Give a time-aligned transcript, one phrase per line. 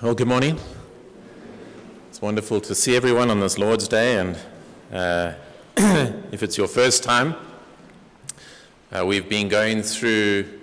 [0.00, 0.56] Well, good morning.
[2.08, 4.38] It's wonderful to see everyone on this Lord's Day, and
[4.92, 5.32] uh,
[6.30, 7.34] if it's your first time,
[8.92, 10.60] uh, we've been going through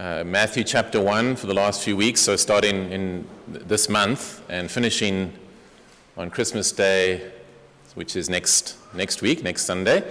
[0.00, 4.68] uh, Matthew chapter 1 for the last few weeks, so starting in this month and
[4.68, 5.32] finishing
[6.16, 7.30] on Christmas Day,
[7.94, 10.02] which is next, next week, next Sunday.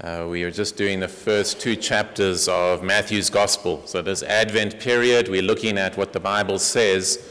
[0.00, 3.82] Uh, we are just doing the first two chapters of Matthew's Gospel.
[3.84, 7.27] So, this Advent period, we're looking at what the Bible says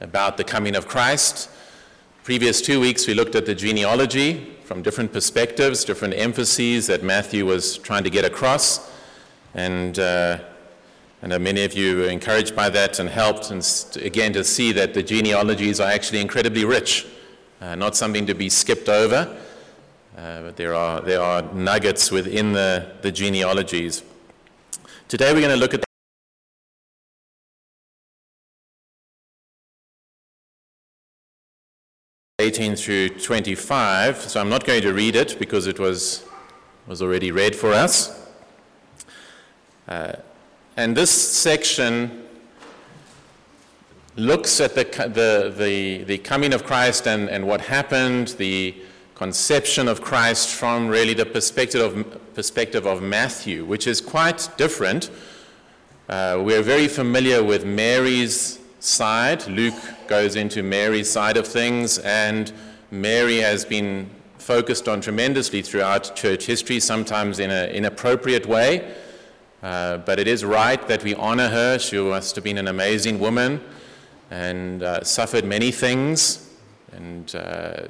[0.00, 1.50] about the coming of Christ.
[2.24, 7.44] Previous two weeks, we looked at the genealogy from different perspectives, different emphases that Matthew
[7.44, 8.90] was trying to get across.
[9.54, 10.38] And uh,
[11.22, 14.72] I know many of you were encouraged by that and helped, and again, to see
[14.72, 17.06] that the genealogies are actually incredibly rich,
[17.60, 19.36] uh, not something to be skipped over.
[20.16, 24.02] Uh, but there are, there are nuggets within the, the genealogies.
[25.08, 25.89] Today we're going to look at
[32.60, 36.26] 18 through 25, so I'm not going to read it because it was,
[36.86, 38.28] was already read for us.
[39.88, 40.12] Uh,
[40.76, 42.22] and this section
[44.14, 48.74] looks at the, the, the, the coming of Christ and, and what happened, the
[49.14, 55.08] conception of Christ from really the perspective of, perspective of Matthew, which is quite different.
[56.10, 59.46] Uh, we're very familiar with Mary's side.
[59.46, 59.74] Luke
[60.08, 62.52] goes into Mary's side of things, and
[62.90, 68.94] Mary has been focused on tremendously throughout church history, sometimes in an inappropriate way.
[69.62, 71.78] Uh, but it is right that we honor her.
[71.78, 73.62] She must have been an amazing woman
[74.30, 76.48] and uh, suffered many things.
[76.92, 77.88] And, uh,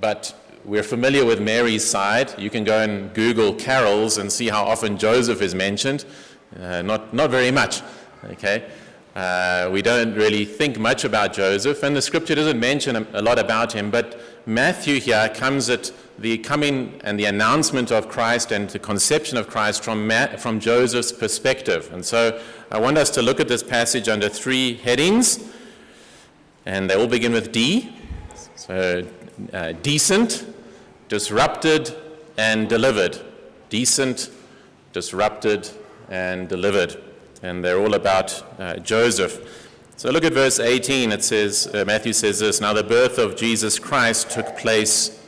[0.00, 2.32] but we're familiar with Mary's side.
[2.38, 6.06] You can go and Google carols and see how often Joseph is mentioned.
[6.58, 7.82] Uh, not, not very much.
[8.24, 8.64] Okay?
[9.18, 13.36] Uh, we don't really think much about Joseph, and the scripture doesn't mention a lot
[13.36, 15.90] about him, but Matthew here comes at
[16.20, 20.60] the coming and the announcement of Christ and the conception of Christ from, Ma- from
[20.60, 21.92] Joseph's perspective.
[21.92, 22.40] And so
[22.70, 25.50] I want us to look at this passage under three headings,
[26.64, 27.92] and they all begin with D.
[28.54, 29.04] So,
[29.52, 30.46] uh, decent,
[31.08, 31.92] disrupted,
[32.36, 33.20] and delivered.
[33.68, 34.30] Decent,
[34.92, 35.68] disrupted,
[36.08, 37.02] and delivered
[37.42, 39.66] and they're all about uh, Joseph.
[39.96, 41.12] So look at verse 18.
[41.12, 45.20] It says, uh, Matthew says this Now the birth of Jesus Christ took place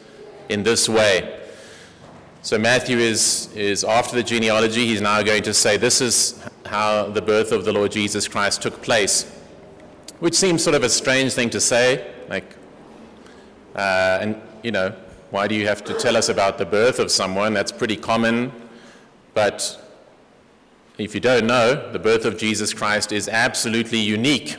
[0.49, 1.41] in this way.
[2.43, 7.10] So Matthew is, is after the genealogy, he's now going to say, This is how
[7.10, 9.31] the birth of the Lord Jesus Christ took place.
[10.20, 12.15] Which seems sort of a strange thing to say.
[12.28, 12.56] Like,
[13.75, 14.94] uh, and, you know,
[15.31, 17.54] why do you have to tell us about the birth of someone?
[17.54, 18.53] That's pretty common.
[19.34, 19.90] But
[21.00, 24.56] if you don't know, the birth of Jesus Christ is absolutely unique.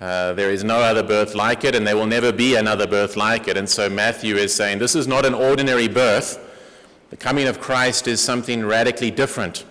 [0.00, 3.16] Uh, there is no other birth like it, and there will never be another birth
[3.16, 3.56] like it.
[3.56, 6.38] And so Matthew is saying this is not an ordinary birth.
[7.10, 9.64] The coming of Christ is something radically different.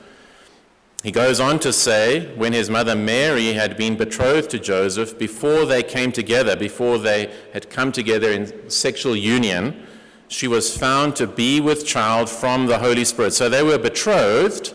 [1.04, 5.66] He goes on to say, when his mother Mary had been betrothed to Joseph, before
[5.66, 9.88] they came together, before they had come together in sexual union,
[10.28, 13.34] she was found to be with child from the Holy Spirit.
[13.34, 14.74] So they were betrothed,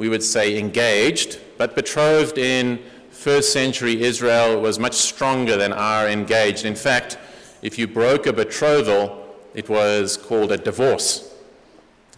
[0.00, 2.78] we would say engaged, but betrothed in
[3.10, 6.64] first century Israel was much stronger than our engaged.
[6.64, 7.18] In fact,
[7.60, 11.34] if you broke a betrothal, it was called a divorce.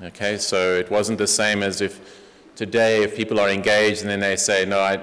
[0.00, 2.22] Okay, so it wasn't the same as if
[2.54, 5.00] today, if people are engaged and then they say, No, I,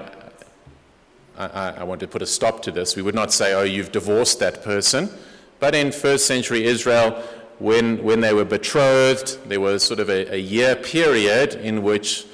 [1.36, 3.92] I, I want to put a stop to this, we would not say, Oh, you've
[3.92, 5.10] divorced that person.
[5.58, 7.22] But in first century Israel,
[7.58, 12.24] when, when they were betrothed, there was sort of a, a year period in which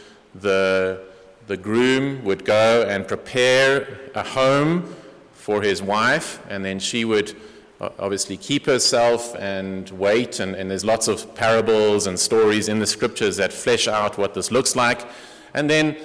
[0.41, 1.03] the,
[1.47, 4.95] the groom would go and prepare a home
[5.33, 7.37] for his wife, and then she would
[7.81, 10.41] obviously keep herself and wait.
[10.41, 14.35] And, and, there's lots of parables and stories in the scriptures that flesh out what
[14.35, 15.07] this looks like.
[15.55, 15.97] And then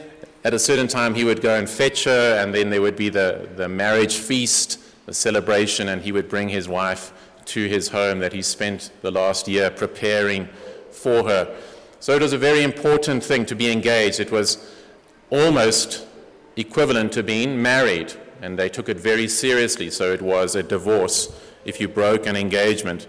[0.44, 3.10] at a certain time, he would go and fetch her, and then there would be
[3.10, 7.14] the, the marriage feast, the celebration, and he would bring his wife
[7.46, 10.48] to his home that he spent the last year preparing
[10.92, 11.56] for her.
[12.02, 14.20] So it was a very important thing to be engaged.
[14.20, 14.58] It was
[15.30, 16.08] almost
[16.56, 19.92] equivalent to being married, and they took it very seriously.
[19.92, 21.32] So it was a divorce
[21.64, 23.08] if you broke an engagement.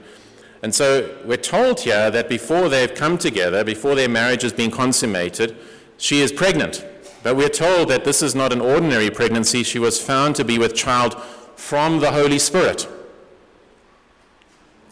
[0.62, 4.70] And so we're told here that before they've come together, before their marriage has been
[4.70, 5.56] consummated,
[5.96, 6.86] she is pregnant.
[7.22, 9.62] But we're told that this is not an ordinary pregnancy.
[9.62, 11.18] She was found to be with child
[11.56, 12.86] from the Holy Spirit.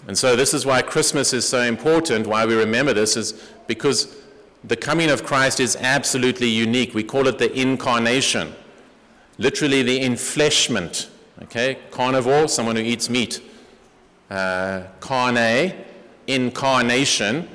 [0.06, 3.34] And so, this is why Christmas is so important, why we remember this, is
[3.66, 4.16] because
[4.64, 6.94] the coming of Christ is absolutely unique.
[6.94, 8.54] We call it the incarnation.
[9.38, 11.08] literally the enfleshment.
[11.42, 13.40] Okay, carnivore, someone who eats meat.
[14.30, 15.72] Uh, carne,
[16.26, 17.48] incarnation.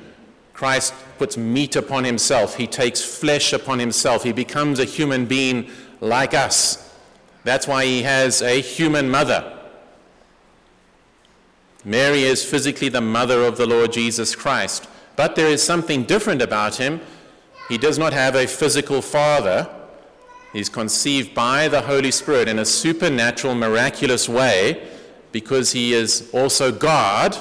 [0.52, 2.56] Christ puts meat upon himself.
[2.56, 4.24] He takes flesh upon himself.
[4.24, 5.70] He becomes a human being
[6.00, 6.92] like us.
[7.44, 9.55] That's why he has a human mother.
[11.86, 14.88] Mary is physically the mother of the Lord Jesus Christ.
[15.14, 17.00] But there is something different about him.
[17.68, 19.70] He does not have a physical father.
[20.52, 24.88] He's conceived by the Holy Spirit in a supernatural, miraculous way
[25.30, 27.36] because he is also God.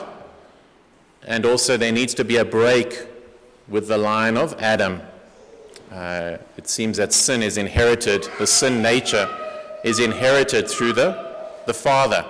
[1.23, 3.07] And also, there needs to be a break
[3.67, 5.01] with the line of Adam.
[5.91, 9.27] Uh, it seems that sin is inherited, the sin nature
[9.83, 11.33] is inherited through the,
[11.65, 12.23] the father.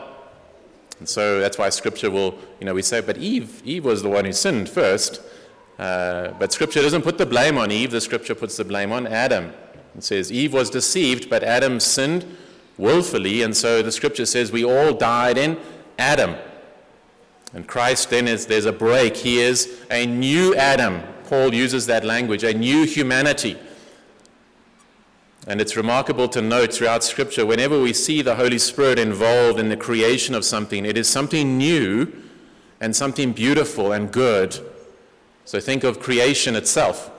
[1.00, 4.10] And so that's why Scripture will, you know, we say, but Eve, Eve was the
[4.10, 5.22] one who sinned first.
[5.78, 9.06] Uh, but Scripture doesn't put the blame on Eve, the Scripture puts the blame on
[9.08, 9.52] Adam.
[9.98, 12.26] It says Eve was deceived, but Adam sinned
[12.78, 15.58] willfully, and so the Scripture says we all died in
[15.98, 16.36] Adam.
[17.54, 19.16] And Christ then is, there's a break.
[19.16, 21.02] He is a new Adam.
[21.26, 23.58] Paul uses that language, a new humanity.
[25.48, 29.70] And it's remarkable to note throughout Scripture, whenever we see the Holy Spirit involved in
[29.70, 32.12] the creation of something, it is something new
[32.82, 34.60] and something beautiful and good.
[35.46, 37.12] So think of creation itself.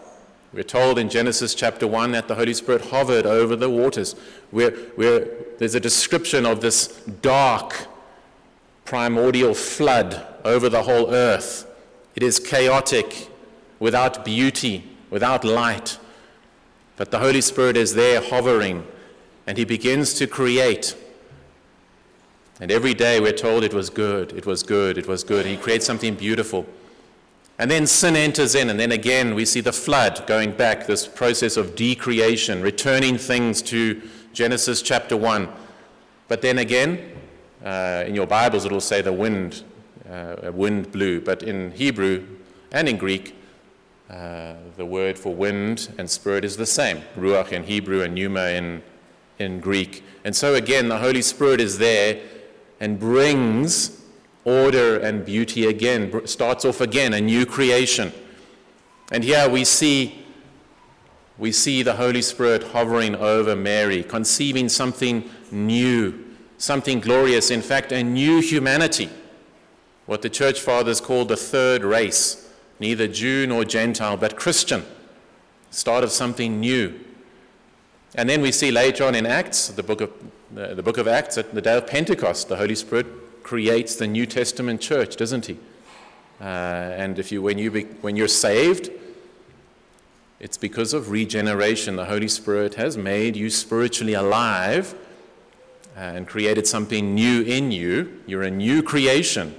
[0.52, 4.16] We're told in Genesis chapter 1 that the Holy Spirit hovered over the waters.
[4.50, 5.28] We're, we're,
[5.58, 6.88] there's a description of this
[7.22, 7.86] dark,
[8.84, 11.70] primordial flood over the whole earth.
[12.16, 13.28] It is chaotic,
[13.78, 15.98] without beauty, without light.
[16.96, 18.86] But the Holy Spirit is there hovering,
[19.46, 20.96] and He begins to create.
[22.58, 25.44] And every day we're told it was good, it was good, it was good.
[25.44, 26.66] He creates something beautiful.
[27.58, 31.06] And then sin enters in, and then again we see the flood going back, this
[31.06, 34.02] process of decreation, returning things to
[34.32, 35.48] Genesis chapter 1.
[36.28, 37.12] But then again,
[37.64, 39.62] uh, in your Bibles it will say the wind,
[40.10, 41.20] uh, wind blew.
[41.20, 42.26] But in Hebrew
[42.72, 43.35] and in Greek,
[44.10, 48.50] uh, the word for wind and spirit is the same ruach in Hebrew and pneuma
[48.50, 48.82] in,
[49.38, 50.04] in Greek.
[50.24, 52.20] And so, again, the Holy Spirit is there
[52.78, 54.02] and brings
[54.44, 58.12] order and beauty again, starts off again, a new creation.
[59.10, 60.24] And here we see,
[61.36, 66.24] we see the Holy Spirit hovering over Mary, conceiving something new,
[66.58, 69.10] something glorious, in fact, a new humanity,
[70.06, 72.45] what the church fathers called the third race
[72.78, 74.84] neither Jew nor Gentile, but Christian.
[75.70, 76.98] Start of something new.
[78.14, 80.10] And then we see later on in Acts, the book of,
[80.56, 83.06] uh, the book of Acts, at the day of Pentecost, the Holy Spirit
[83.42, 85.58] creates the New Testament church, doesn't he?
[86.40, 88.90] Uh, and if you, when, you be, when you're saved,
[90.40, 91.96] it's because of regeneration.
[91.96, 94.94] The Holy Spirit has made you spiritually alive
[95.96, 98.20] uh, and created something new in you.
[98.26, 99.54] You're a new creation.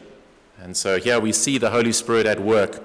[0.60, 2.84] And so here we see the Holy Spirit at work.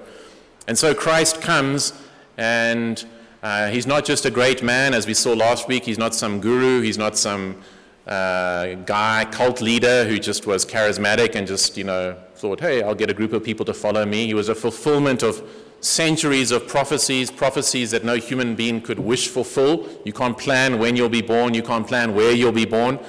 [0.67, 1.93] And so Christ comes,
[2.37, 3.03] and
[3.41, 5.83] uh, he's not just a great man, as we saw last week.
[5.83, 6.81] He's not some guru.
[6.81, 7.61] He's not some
[8.07, 12.95] uh, guy, cult leader who just was charismatic and just, you know, thought, hey, I'll
[12.95, 14.25] get a group of people to follow me.
[14.27, 15.43] He was a fulfillment of
[15.81, 19.89] centuries of prophecies, prophecies that no human being could wish fulfill.
[20.05, 22.99] You can't plan when you'll be born, you can't plan where you'll be born.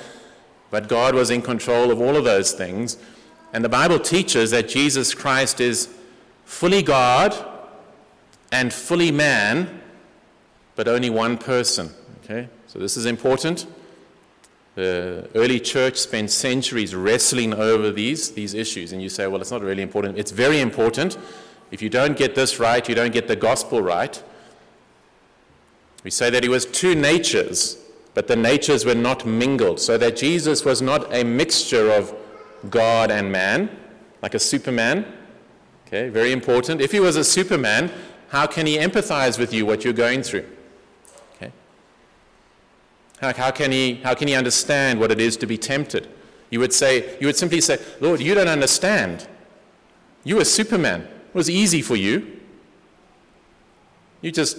[0.71, 2.99] But God was in control of all of those things.
[3.52, 5.95] And the Bible teaches that Jesus Christ is
[6.45, 7.53] fully God
[8.54, 9.82] and fully man,
[10.76, 11.90] but only one person.
[12.23, 12.49] Okay?
[12.68, 13.66] So this is important.
[14.76, 18.92] The early church spent centuries wrestling over these, these issues.
[18.92, 20.18] And you say, well, it's not really important.
[20.18, 21.18] It's very important.
[21.73, 24.23] If you don't get this right, you don't get the gospel right.
[26.04, 27.78] We say that he was two natures,
[28.14, 32.14] but the natures were not mingled, so that Jesus was not a mixture of
[32.70, 33.68] God and man,
[34.23, 35.06] like a superman,
[35.94, 36.80] Okay, very important.
[36.80, 37.88] If he was a superman,
[38.35, 40.45] how can he empathize with you, what you're going through?
[41.37, 41.53] Okay.
[43.21, 46.09] How, how, can he, how can he understand what it is to be tempted?
[46.50, 49.29] You would say, you would simply say, Lord, you don't understand.
[50.25, 51.03] You were Superman.
[51.03, 52.41] It was easy for you.
[54.21, 54.59] You just,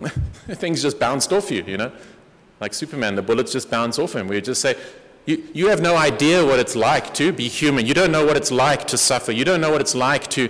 [0.46, 1.92] things just bounced off you, you know?
[2.58, 4.28] Like Superman, the bullets just bounce off him.
[4.28, 4.76] We just say,
[5.26, 7.84] you, you have no idea what it's like to be human.
[7.84, 9.30] You don't know what it's like to suffer.
[9.30, 10.48] You don't know what it's like to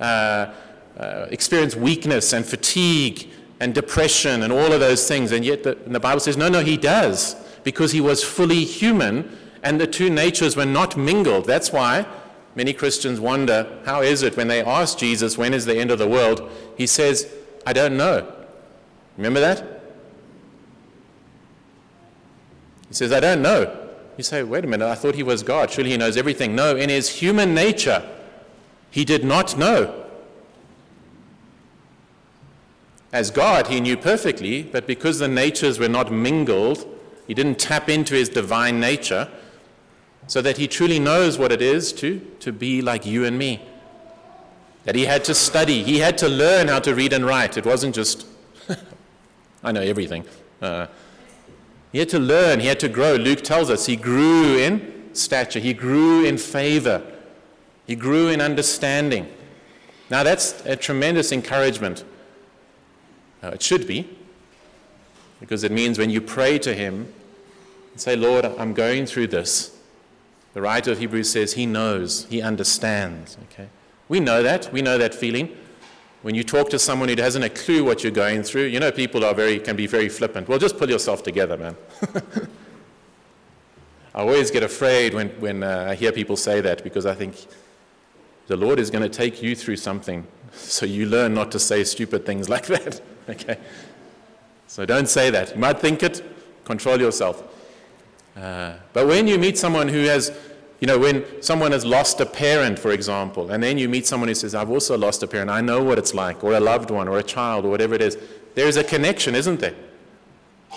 [0.00, 0.52] uh,
[0.98, 5.32] uh, experience weakness and fatigue and depression and all of those things.
[5.32, 9.36] And yet the, the Bible says, no, no, he does, because he was fully human
[9.62, 11.46] and the two natures were not mingled.
[11.46, 12.06] That's why
[12.54, 15.98] many Christians wonder how is it when they ask Jesus, when is the end of
[15.98, 16.50] the world?
[16.76, 17.32] He says,
[17.66, 18.30] I don't know.
[19.16, 19.82] Remember that?
[22.88, 23.80] He says, I don't know.
[24.16, 25.70] You say, wait a minute, I thought he was God.
[25.70, 26.54] Surely he knows everything.
[26.54, 28.08] No, in his human nature,
[28.90, 30.03] he did not know.
[33.14, 36.84] As God, he knew perfectly, but because the natures were not mingled,
[37.28, 39.28] he didn't tap into his divine nature
[40.26, 43.62] so that he truly knows what it is to, to be like you and me.
[44.82, 47.56] That he had to study, he had to learn how to read and write.
[47.56, 48.26] It wasn't just,
[49.62, 50.24] I know everything.
[50.60, 50.88] Uh,
[51.92, 53.14] he had to learn, he had to grow.
[53.14, 57.00] Luke tells us he grew in stature, he grew in favor,
[57.86, 59.32] he grew in understanding.
[60.10, 62.02] Now, that's a tremendous encouragement.
[63.44, 64.08] Uh, it should be,
[65.38, 67.12] because it means when you pray to him
[67.92, 69.78] and say, Lord, I'm going through this,
[70.54, 73.36] the writer of Hebrews says he knows, he understands.
[73.50, 73.68] Okay?
[74.08, 74.72] We know that.
[74.72, 75.54] We know that feeling.
[76.22, 78.90] When you talk to someone who hasn't a clue what you're going through, you know,
[78.90, 80.48] people are very, can be very flippant.
[80.48, 81.76] Well, just pull yourself together, man.
[84.14, 87.46] I always get afraid when, when uh, I hear people say that because I think
[88.46, 90.26] the Lord is going to take you through something.
[90.56, 93.00] So you learn not to say stupid things like that.
[93.28, 93.58] okay?
[94.66, 95.54] So don't say that.
[95.54, 96.22] You might think it,
[96.64, 97.42] control yourself.
[98.36, 100.32] Uh, but when you meet someone who has
[100.84, 104.28] you know, when someone has lost a parent, for example, and then you meet someone
[104.28, 106.90] who says, I've also lost a parent, I know what it's like, or a loved
[106.90, 108.18] one, or a child, or whatever it is,
[108.54, 109.74] there's a connection, isn't there?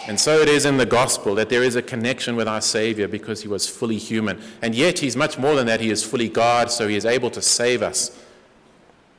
[0.08, 3.10] And so it is in the gospel that there is a connection with our Savior
[3.10, 4.40] because he was fully human.
[4.62, 7.30] And yet he's much more than that, he is fully God, so he is able
[7.32, 8.18] to save us.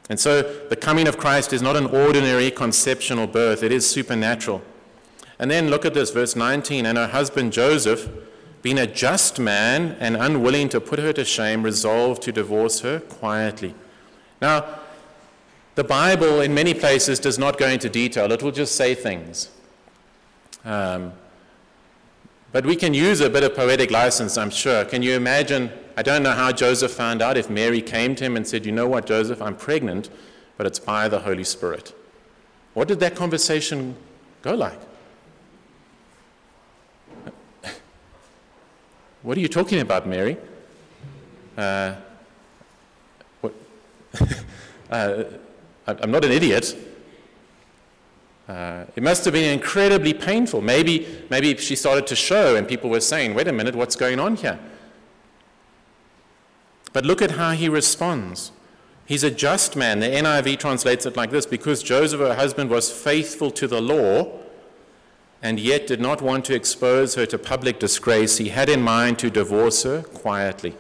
[0.08, 4.62] And so the coming of Christ is not an ordinary conceptional birth, it is supernatural.
[5.38, 6.86] And then look at this, verse 19.
[6.86, 8.08] And her husband Joseph,
[8.62, 13.00] being a just man and unwilling to put her to shame, resolved to divorce her
[13.00, 13.74] quietly.
[14.42, 14.80] Now,
[15.76, 19.50] the Bible, in many places, does not go into detail, it will just say things.
[20.64, 21.12] Um,
[22.52, 24.84] but we can use a bit of poetic license, I'm sure.
[24.84, 25.70] Can you imagine?
[25.96, 28.72] I don't know how Joseph found out if Mary came to him and said, You
[28.72, 30.08] know what, Joseph, I'm pregnant,
[30.56, 31.94] but it's by the Holy Spirit.
[32.74, 33.96] What did that conversation
[34.42, 34.80] go like?
[39.22, 40.36] What are you talking about, Mary?
[41.56, 41.96] Uh,
[44.90, 45.24] uh,
[45.86, 46.76] I'm not an idiot.
[48.48, 50.62] Uh, it must have been incredibly painful.
[50.62, 54.18] Maybe, maybe she started to show, and people were saying, wait a minute, what's going
[54.18, 54.58] on here?
[56.94, 58.52] But look at how he responds.
[59.04, 60.00] He's a just man.
[60.00, 64.38] The NIV translates it like this because Joseph, her husband, was faithful to the law
[65.42, 69.18] and yet did not want to expose her to public disgrace, he had in mind
[69.20, 70.74] to divorce her quietly.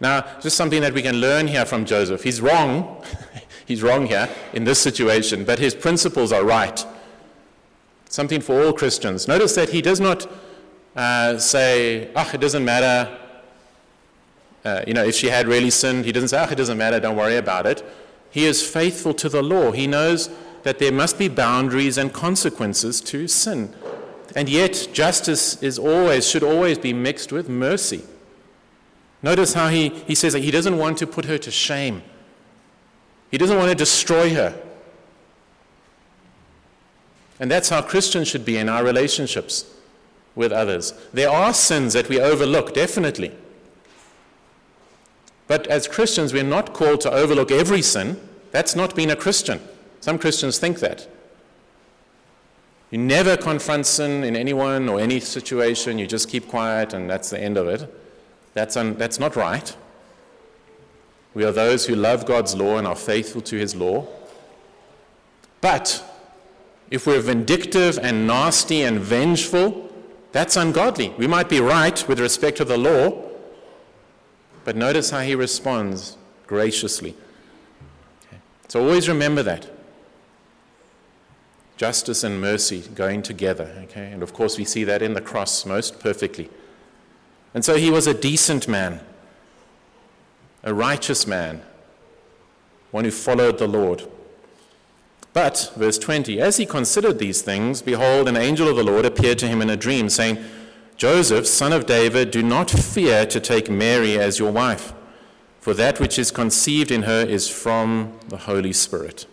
[0.00, 2.22] Now, just something that we can learn here from Joseph.
[2.22, 3.04] He's wrong.
[3.66, 6.84] He's wrong here in this situation, but his principles are right.
[8.08, 9.26] Something for all Christians.
[9.26, 10.26] Notice that he does not
[10.94, 13.18] uh, say, ah, oh, it doesn't matter.
[14.64, 16.78] Uh, you know, if she had really sinned, he doesn't say, ah, oh, it doesn't
[16.78, 17.84] matter, don't worry about it.
[18.30, 19.72] He is faithful to the law.
[19.72, 20.30] He knows
[20.62, 23.74] that there must be boundaries and consequences to sin.
[24.34, 28.02] And yet, justice is always, should always be mixed with mercy.
[29.22, 32.02] Notice how he, he says that he doesn't want to put her to shame,
[33.30, 34.60] he doesn't want to destroy her.
[37.38, 39.66] And that's how Christians should be in our relationships
[40.34, 40.92] with others.
[41.12, 43.32] There are sins that we overlook, definitely.
[45.48, 48.20] But as Christians, we're not called to overlook every sin.
[48.52, 49.60] That's not being a Christian.
[50.00, 51.08] Some Christians think that.
[52.90, 57.30] You never confront sin in anyone or any situation, you just keep quiet and that's
[57.30, 57.92] the end of it.
[58.54, 59.76] That's, un- that's not right.
[61.36, 64.06] We are those who love God's law and are faithful to his law.
[65.60, 66.02] But
[66.90, 69.92] if we're vindictive and nasty and vengeful,
[70.32, 71.10] that's ungodly.
[71.18, 73.22] We might be right with respect to the law,
[74.64, 76.16] but notice how he responds
[76.46, 77.14] graciously.
[78.28, 78.38] Okay.
[78.68, 79.68] So always remember that
[81.76, 83.76] justice and mercy going together.
[83.82, 84.10] Okay?
[84.10, 86.48] And of course, we see that in the cross most perfectly.
[87.52, 89.00] And so he was a decent man,
[90.66, 91.62] a righteous man,
[92.90, 94.02] one who followed the Lord.
[95.32, 99.38] But, verse 20, as he considered these things, behold, an angel of the Lord appeared
[99.38, 100.44] to him in a dream, saying,
[100.96, 104.92] Joseph, son of David, do not fear to take Mary as your wife,
[105.60, 109.26] for that which is conceived in her is from the Holy Spirit.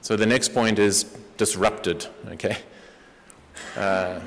[0.00, 1.04] So the next point is
[1.36, 2.58] disrupted, okay?
[3.76, 4.20] Uh,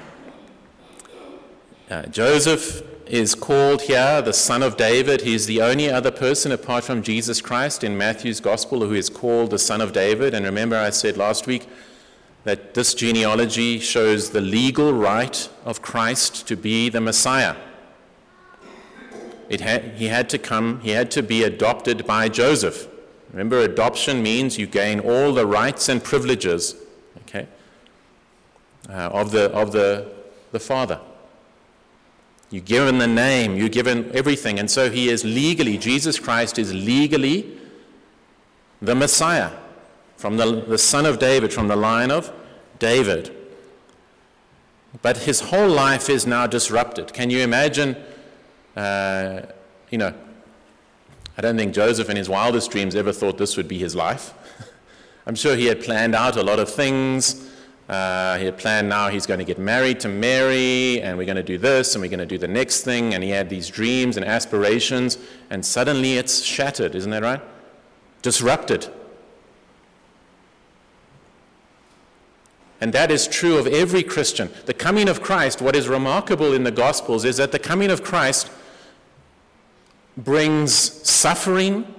[1.89, 5.21] uh, Joseph is called here the son of David.
[5.21, 9.49] He's the only other person apart from Jesus Christ in Matthew's gospel who is called
[9.49, 10.35] the son of David.
[10.35, 11.67] And remember, I said last week
[12.43, 17.55] that this genealogy shows the legal right of Christ to be the Messiah.
[19.49, 19.57] He
[20.07, 22.87] had to come, he had to be adopted by Joseph.
[23.31, 26.75] Remember, adoption means you gain all the rights and privileges
[27.23, 27.47] okay,
[28.87, 30.11] uh, of, the, of the,
[30.51, 30.99] the father.
[32.51, 34.59] You're given the name, you're given everything.
[34.59, 37.57] And so he is legally, Jesus Christ is legally
[38.81, 39.51] the Messiah
[40.17, 42.33] from the, the son of David, from the line of
[42.79, 43.35] David.
[45.01, 47.13] But his whole life is now disrupted.
[47.13, 47.95] Can you imagine?
[48.75, 49.41] Uh,
[49.91, 50.13] you know,
[51.37, 54.33] I don't think Joseph in his wildest dreams ever thought this would be his life.
[55.27, 57.49] I'm sure he had planned out a lot of things.
[57.89, 61.35] Uh, he had planned now he's going to get married to Mary, and we're going
[61.35, 63.15] to do this, and we're going to do the next thing.
[63.15, 65.17] And he had these dreams and aspirations,
[65.49, 67.41] and suddenly it's shattered, isn't that right?
[68.21, 68.87] Disrupted.
[72.79, 74.51] And that is true of every Christian.
[74.65, 78.03] The coming of Christ, what is remarkable in the Gospels is that the coming of
[78.03, 78.51] Christ
[80.15, 81.91] brings suffering,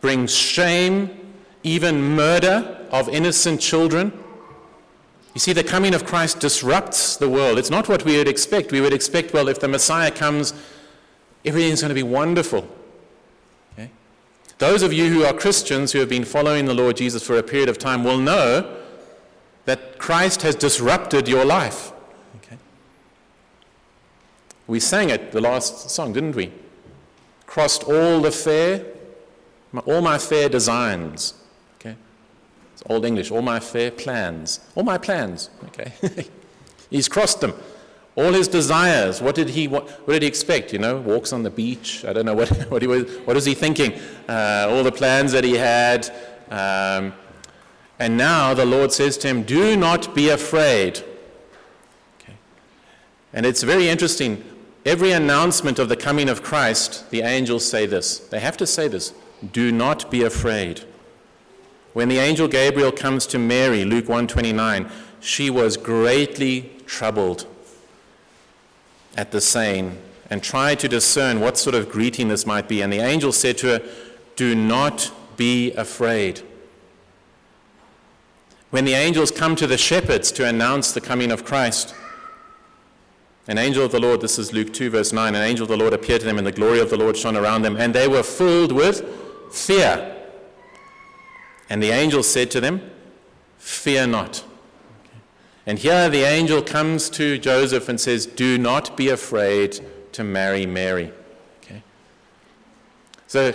[0.00, 4.12] brings shame, even murder of innocent children.
[5.34, 7.58] You see, the coming of Christ disrupts the world.
[7.58, 8.72] It's not what we would expect.
[8.72, 10.52] We would expect, well, if the Messiah comes,
[11.44, 12.66] everything's going to be wonderful.
[13.74, 13.90] Okay?
[14.58, 17.42] Those of you who are Christians who have been following the Lord Jesus for a
[17.42, 18.78] period of time will know
[19.66, 21.92] that Christ has disrupted your life.
[22.36, 22.58] Okay?
[24.66, 26.52] We sang it the last song, didn't we?
[27.46, 28.84] Crossed all the fair,
[29.86, 31.34] all my fair designs.
[32.78, 34.60] It's Old English, all my fair plans.
[34.76, 35.50] All my plans.
[35.64, 35.92] Okay?
[36.90, 37.52] He's crossed them.
[38.14, 39.20] All his desires.
[39.20, 40.72] What did he what, what, did he expect?
[40.72, 42.04] You know, walks on the beach.
[42.04, 43.94] I don't know what what he was what was he thinking?
[44.28, 46.08] Uh, all the plans that he had.
[46.50, 47.14] Um,
[47.98, 51.02] and now the Lord says to him, Do not be afraid.
[52.20, 52.34] Okay.
[53.32, 54.44] And it's very interesting.
[54.86, 58.18] Every announcement of the coming of Christ, the angels say this.
[58.18, 59.14] They have to say this
[59.52, 60.84] Do not be afraid.
[61.98, 67.44] When the angel Gabriel comes to Mary, Luke 129, she was greatly troubled
[69.16, 72.82] at the saying and tried to discern what sort of greeting this might be.
[72.82, 73.88] And the angel said to her,
[74.36, 76.42] Do not be afraid.
[78.70, 81.96] When the angels come to the shepherds to announce the coming of Christ,
[83.48, 85.76] an angel of the Lord, this is Luke 2, verse 9, an angel of the
[85.76, 88.06] Lord appeared to them, and the glory of the Lord shone around them, and they
[88.06, 89.04] were filled with
[89.52, 90.14] fear.
[91.70, 92.90] And the angel said to them,
[93.58, 94.44] Fear not.
[95.66, 99.80] And here the angel comes to Joseph and says, Do not be afraid
[100.12, 101.12] to marry Mary.
[101.62, 101.82] Okay?
[103.26, 103.52] So,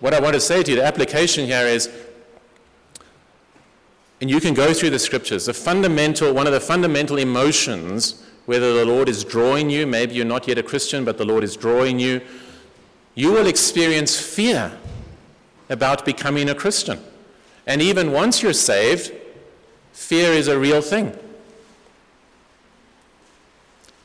[0.00, 1.88] what I want to say to you, the application here is
[4.20, 5.44] and you can go through the scriptures.
[5.44, 10.24] The fundamental, one of the fundamental emotions, whether the Lord is drawing you, maybe you're
[10.24, 12.22] not yet a Christian, but the Lord is drawing you,
[13.14, 14.76] you will experience fear
[15.68, 16.98] about becoming a Christian.
[17.66, 19.12] And even once you're saved,
[19.92, 21.16] fear is a real thing.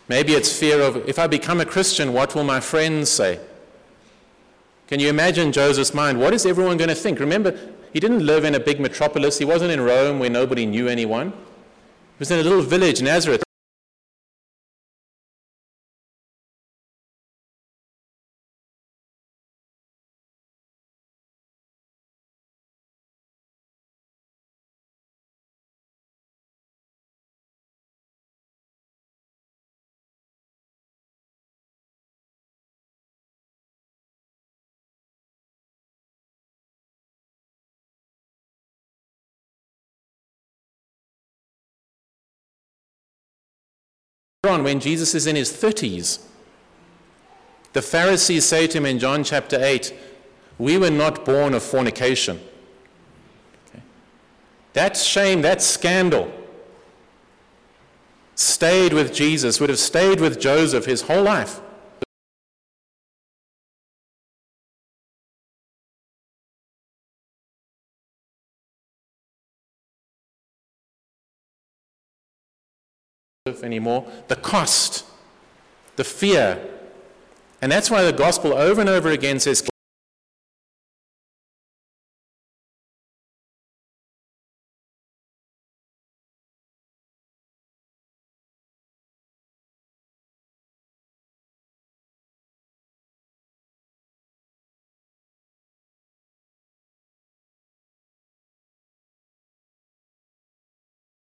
[0.07, 3.39] Maybe it's fear of if I become a Christian, what will my friends say?
[4.87, 6.19] Can you imagine Joseph's mind?
[6.19, 7.19] What is everyone going to think?
[7.19, 7.57] Remember,
[7.93, 9.37] he didn't live in a big metropolis.
[9.37, 11.29] He wasn't in Rome where nobody knew anyone.
[11.29, 13.43] He was in a little village, Nazareth.
[44.49, 46.19] On, when Jesus is in his 30s,
[47.73, 49.93] the Pharisees say to him in John chapter 8,
[50.57, 52.39] We were not born of fornication.
[53.69, 53.83] Okay.
[54.73, 56.31] That shame, that scandal,
[58.33, 61.61] stayed with Jesus, would have stayed with Joseph his whole life.
[73.63, 74.05] Anymore.
[74.27, 75.05] The cost,
[75.95, 76.59] the fear.
[77.61, 79.61] And that's why the gospel over and over again says,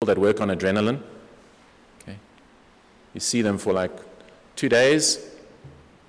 [0.06, 1.02] that work on adrenaline.
[3.14, 3.92] You see them for like
[4.56, 5.30] two days,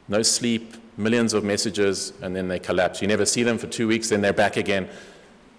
[0.09, 3.03] no sleep, millions of messages, and then they collapse.
[3.03, 4.88] You never see them for two weeks, then they're back again.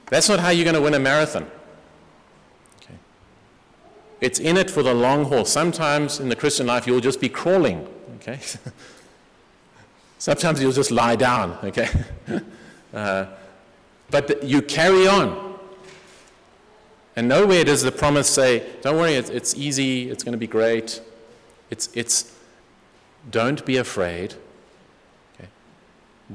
[0.07, 1.49] That's not how you're going to win a marathon.
[2.81, 2.93] Okay.
[4.21, 5.45] It's in it for the long haul.
[5.45, 7.87] Sometimes in the Christian life, you'll just be crawling.
[8.17, 8.39] Okay.
[10.17, 11.57] Sometimes you'll just lie down.
[11.63, 11.89] Okay.
[12.93, 13.25] uh,
[14.09, 15.57] but you carry on.
[17.15, 20.47] And nowhere does the promise say, don't worry, it's, it's easy, it's going to be
[20.47, 21.01] great.
[21.69, 22.35] It's, it's
[23.29, 24.35] don't be afraid.
[25.35, 25.49] Okay.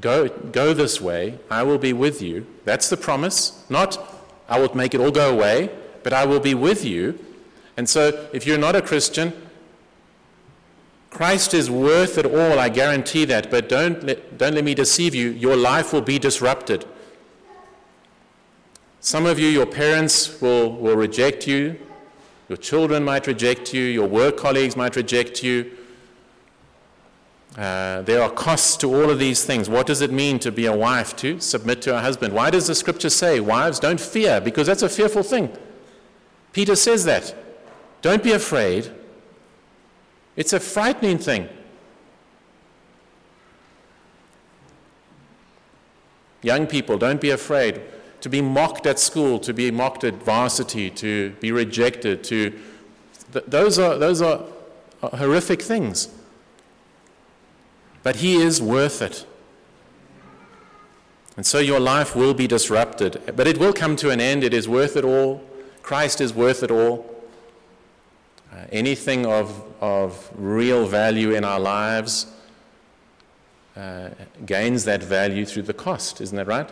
[0.01, 2.47] Go, go this way, I will be with you.
[2.65, 3.65] That's the promise.
[3.69, 3.99] Not,
[4.49, 5.71] I will make it all go away,
[6.03, 7.19] but I will be with you.
[7.77, 9.33] And so, if you're not a Christian,
[11.11, 15.15] Christ is worth it all, I guarantee that, but don't let, don't let me deceive
[15.15, 15.31] you.
[15.31, 16.85] Your life will be disrupted.
[19.01, 21.79] Some of you, your parents will, will reject you,
[22.51, 25.71] your children might reject you, your work colleagues might reject you.
[27.57, 29.71] Uh, there are costs to all of these things.
[29.71, 32.35] What does it mean to be a wife, to submit to a husband?
[32.35, 34.41] Why does the scripture say, Wives, don't fear?
[34.41, 35.57] Because that's a fearful thing.
[36.53, 37.33] Peter says that.
[38.03, 38.91] Don't be afraid.
[40.35, 41.49] It's a frightening thing.
[46.43, 47.81] Young people, don't be afraid.
[48.21, 52.51] To be mocked at school, to be mocked at varsity, to be rejected, to
[53.33, 54.45] th- those are those are
[55.03, 56.09] horrific things.
[58.03, 59.27] But he is worth it.
[61.37, 64.45] And so your life will be disrupted, but it will come to an end.
[64.45, 65.43] It is worth it all.
[65.83, 67.07] Christ is worth it all.
[68.53, 72.27] Uh, anything of, of real value in our lives
[73.77, 74.11] uh,
[74.45, 76.71] gains that value through the cost, isn't that right?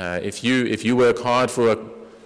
[0.00, 1.78] Uh, if, you, if you work hard for a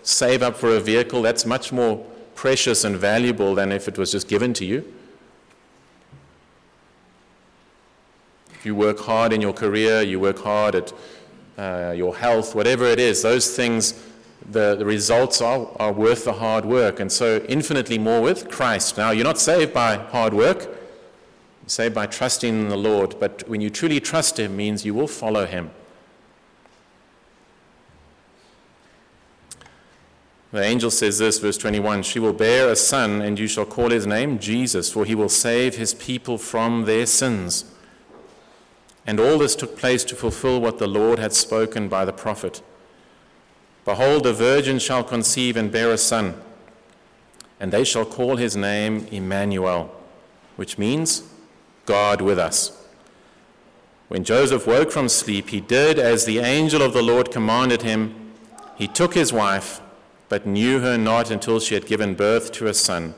[0.05, 2.07] save up for a vehicle, that's much more
[2.37, 4.95] precious and valuable than if it was just given to you.
[8.55, 10.93] If you work hard in your career, you work hard at
[11.59, 14.01] uh, your health, whatever it is, those things,
[14.49, 17.01] the, the results are, are worth the hard work.
[17.01, 18.97] And so, infinitely more with Christ.
[18.97, 23.17] Now, you're not saved by hard work, you're saved by trusting in the Lord.
[23.19, 25.73] But when you truly trust Him, means you will follow Him.
[30.55, 33.91] The angel says this, verse 21 She will bear a son, and you shall call
[33.91, 37.65] his name Jesus, for he will save his people from their sins.
[39.05, 42.63] And all this took place to fulfill what the Lord had spoken by the prophet.
[43.85, 46.41] Behold, a virgin shall conceive and bear a son,
[47.59, 49.93] and they shall call his name Emmanuel,
[50.55, 51.25] which means
[51.85, 52.81] God with us.
[54.07, 58.31] When Joseph woke from sleep, he did as the angel of the Lord commanded him.
[58.77, 59.81] He took his wife,
[60.29, 63.15] but knew her not until she had given birth to a son,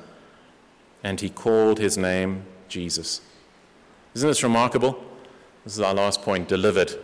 [1.02, 3.20] and he called his name Jesus.
[4.14, 5.02] Isn't this remarkable?
[5.64, 6.94] This is our last point delivered.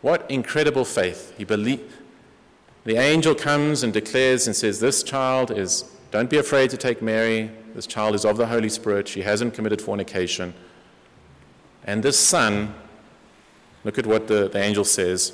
[0.00, 1.34] What incredible faith.
[1.36, 1.80] He believe,
[2.84, 7.00] the angel comes and declares and says, This child is, don't be afraid to take
[7.00, 7.50] Mary.
[7.74, 9.08] This child is of the Holy Spirit.
[9.08, 10.54] She hasn't committed fornication.
[11.84, 12.74] And this son,
[13.82, 15.32] look at what the, the angel says.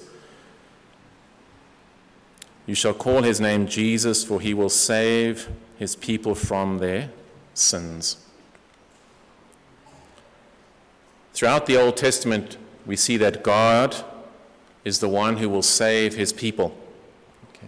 [2.70, 7.11] You shall call his name Jesus, for he will save his people from their
[7.52, 8.24] sins.
[11.35, 14.04] Throughout the Old Testament, we see that God
[14.85, 16.72] is the one who will save his people.
[17.56, 17.66] Okay?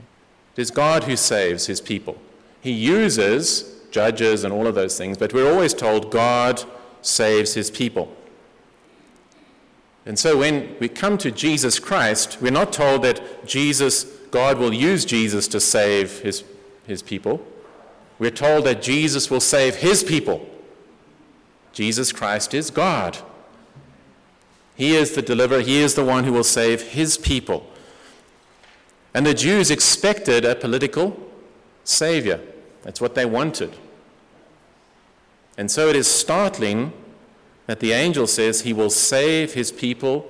[0.55, 2.17] It is God who saves his people.
[2.61, 6.63] He uses judges and all of those things, but we're always told God
[7.01, 8.17] saves his people.
[10.07, 14.73] And so when we come to Jesus Christ, we're not told that Jesus, God will
[14.75, 16.43] use Jesus to save his,
[16.87, 17.47] his people.
[18.19, 20.49] We're told that Jesus will save his people.
[21.73, 23.19] Jesus Christ is God.
[24.75, 27.69] He is the deliverer, He is the one who will save His people.
[29.15, 31.17] And the Jews expected a political
[31.85, 32.41] savior.
[32.83, 33.77] That's what they wanted.
[35.59, 36.93] And so it is startling
[37.67, 40.29] that the angel says he will save his people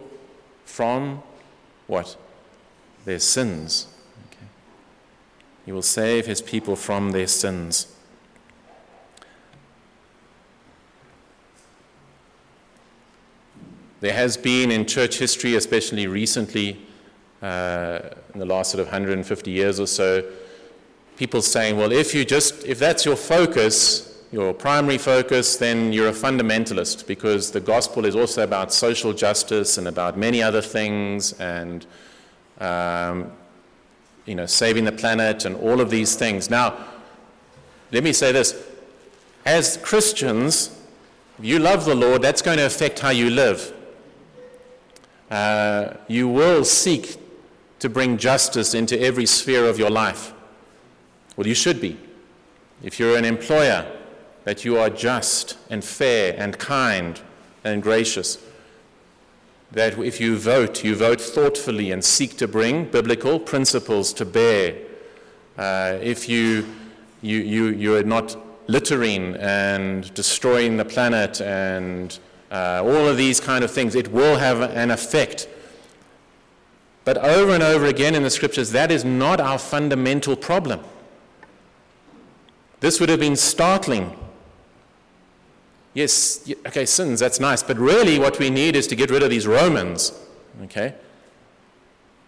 [0.65, 1.23] from
[1.87, 2.17] what?
[3.05, 3.87] Their sins.
[5.64, 7.87] He will save his people from their sins.
[14.01, 16.85] There has been in church history, especially recently,
[17.40, 18.01] uh,
[18.35, 20.25] in the last sort of 150 years or so,
[21.16, 26.09] people saying, well, if you just, if that's your focus, your primary focus, then you're
[26.09, 31.35] a fundamentalist because the gospel is also about social justice and about many other things.
[31.35, 31.87] And
[32.59, 33.31] um,
[34.26, 36.48] you know, saving the planet and all of these things.
[36.48, 36.76] Now,
[37.90, 38.54] let me say this.
[39.44, 40.78] As Christians,
[41.38, 43.72] if you love the Lord, that's going to affect how you live.
[45.30, 47.16] Uh, you will seek
[47.78, 50.32] to bring justice into every sphere of your life.
[51.37, 51.98] Well, you should be.
[52.82, 53.90] If you're an employer,
[54.44, 57.20] that you are just and fair and kind
[57.64, 58.38] and gracious.
[59.72, 64.76] That if you vote, you vote thoughtfully and seek to bring biblical principles to bear.
[65.56, 66.66] Uh, if you,
[67.22, 68.37] you, you, you're not
[68.68, 72.18] littering and destroying the planet and
[72.50, 75.48] uh, all of these kind of things, it will have an effect.
[77.04, 80.80] But over and over again in the scriptures, that is not our fundamental problem.
[82.80, 84.16] This would have been startling
[85.94, 89.31] Yes, okay, sins, that's nice, but really what we need is to get rid of
[89.31, 90.12] these Romans.
[90.62, 90.94] Okay?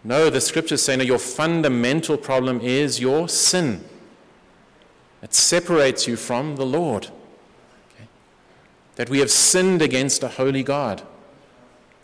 [0.03, 3.83] No, the scriptures say, no, your fundamental problem is your sin.
[5.23, 7.07] It separates you from the Lord.
[7.95, 8.07] Okay?
[8.97, 11.03] That we have sinned against a holy God.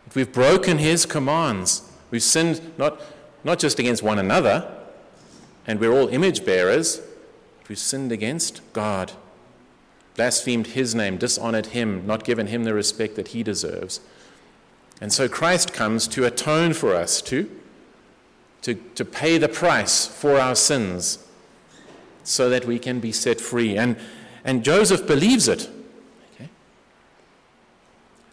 [0.06, 1.82] That we've broken his commands.
[2.10, 3.02] We've sinned not,
[3.44, 4.74] not just against one another,
[5.66, 7.02] and we're all image bearers,
[7.68, 9.12] we've sinned against God
[10.16, 14.00] blasphemed his name, dishonored him, not given him the respect that he deserves.
[15.00, 17.50] And so Christ comes to atone for us, to,
[18.62, 21.26] to, to pay the price for our sins
[22.22, 23.76] so that we can be set free.
[23.76, 23.96] And,
[24.44, 25.70] and Joseph believes it.
[26.34, 26.50] Okay?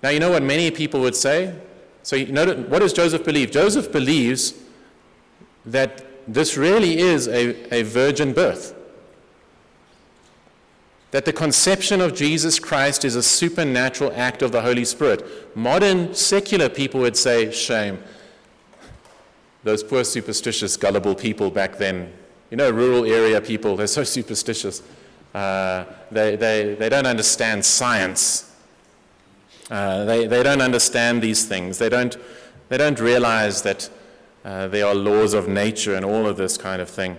[0.03, 1.55] Now, you know what many people would say?
[2.03, 3.51] So, you know, what does Joseph believe?
[3.51, 4.53] Joseph believes
[5.65, 8.76] that this really is a, a virgin birth
[11.11, 15.55] that the conception of Jesus Christ is a supernatural act of the Holy Spirit.
[15.55, 18.03] Modern secular people would say, shame.
[19.63, 22.13] Those poor, superstitious, gullible people back then,
[22.49, 24.81] you know, rural area people, they're so superstitious.
[25.33, 28.53] Uh, they, they, they don't understand science.
[29.69, 31.77] Uh, they, they don't understand these things.
[31.77, 32.17] They don't,
[32.69, 33.89] they don't realize that
[34.45, 37.17] uh, there are laws of nature and all of this kind of thing.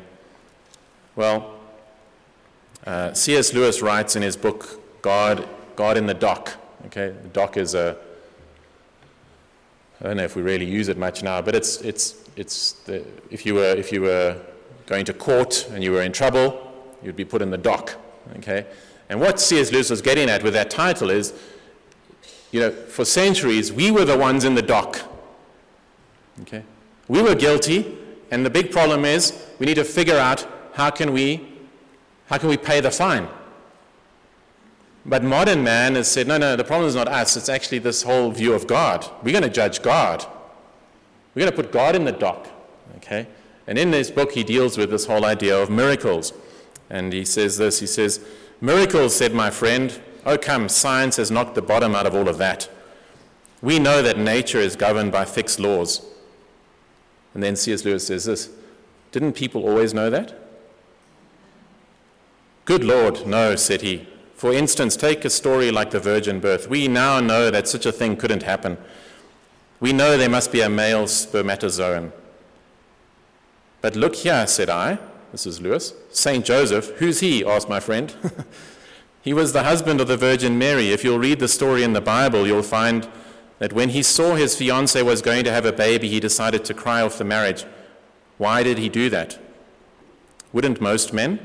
[1.15, 1.58] Well,
[2.89, 3.53] uh, C.S.
[3.53, 5.47] Lewis writes in his book, God,
[5.77, 6.55] God in the Dock.
[6.87, 7.99] Okay, the dock is a,
[10.01, 13.05] I don't know if we really use it much now, but it's, it's, it's the,
[13.31, 14.41] if, you were, if you were
[14.87, 16.73] going to court and you were in trouble,
[17.03, 17.95] you'd be put in the dock.
[18.39, 18.65] Okay?
[19.11, 19.71] And what C.S.
[19.71, 21.35] Lewis was getting at with that title is,
[22.53, 25.03] you know, for centuries, we were the ones in the dock.
[26.41, 26.63] Okay?
[27.07, 27.99] We were guilty,
[28.31, 31.48] and the big problem is we need to figure out how can we
[32.29, 33.29] how can we pay the fine?
[35.05, 37.37] But modern man has said, no, no, the problem is not us.
[37.37, 39.09] It's actually this whole view of God.
[39.23, 40.27] We're going to judge God.
[41.35, 42.47] We're going to put God in the dock.
[42.97, 43.27] Okay?
[43.67, 46.35] And in this book, he deals with this whole idea of miracles.
[46.91, 48.25] And he says this he says,
[48.61, 49.99] Miracles, said my friend.
[50.27, 52.69] Oh, come, science has knocked the bottom out of all of that.
[53.63, 56.05] We know that nature is governed by fixed laws.
[57.35, 57.85] And then C.S.
[57.85, 58.51] Lewis says this
[59.13, 60.48] Didn't people always know that?
[62.69, 64.07] Good Lord, no, said he.
[64.35, 66.69] For instance, take a story like the virgin birth.
[66.69, 68.77] We now know that such a thing couldn't happen.
[69.81, 72.13] We know there must be a male spermatozoon.
[73.81, 74.99] But look here, said I.
[75.33, 75.95] This is Lewis.
[76.11, 76.45] St.
[76.45, 76.91] Joseph.
[76.99, 77.43] Who's he?
[77.43, 78.15] asked my friend.
[79.23, 80.93] he was the husband of the Virgin Mary.
[80.93, 83.09] If you'll read the story in the Bible, you'll find
[83.61, 86.75] that when he saw his fiancee was going to have a baby, he decided to
[86.75, 87.65] cry off the marriage.
[88.37, 89.39] Why did he do that?
[90.53, 91.41] Wouldn't most men?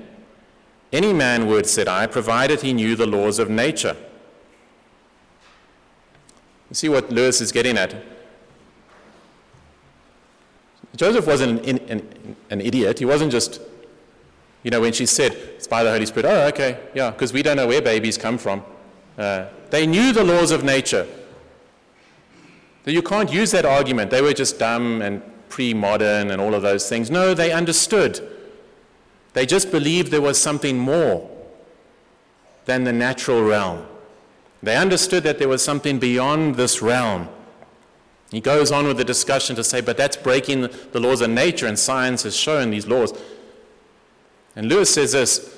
[0.93, 3.97] Any man would, said I, provided he knew the laws of nature.
[6.69, 7.95] You see what Lewis is getting at?
[10.95, 12.99] Joseph wasn't an, an, an idiot.
[12.99, 13.59] He wasn't just,
[14.61, 17.41] you know, when she said, it's by the Holy Spirit, oh, okay, yeah, because we
[17.41, 18.63] don't know where babies come from.
[19.17, 21.07] Uh, they knew the laws of nature.
[22.85, 24.11] You can't use that argument.
[24.11, 27.09] They were just dumb and pre modern and all of those things.
[27.09, 28.32] No, they understood.
[29.33, 31.29] They just believed there was something more
[32.65, 33.85] than the natural realm.
[34.61, 37.27] They understood that there was something beyond this realm.
[38.31, 41.67] He goes on with the discussion to say, but that's breaking the laws of nature,
[41.67, 43.13] and science has shown these laws.
[44.55, 45.53] And Lewis says this